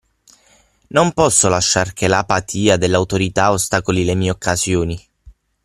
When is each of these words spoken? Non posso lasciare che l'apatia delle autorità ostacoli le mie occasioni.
Non 0.89 1.11
posso 1.13 1.47
lasciare 1.47 1.93
che 1.93 2.07
l'apatia 2.07 2.75
delle 2.75 2.95
autorità 2.95 3.51
ostacoli 3.51 4.03
le 4.03 4.15
mie 4.15 4.31
occasioni. 4.31 4.99